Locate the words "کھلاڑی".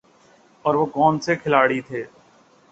1.35-1.79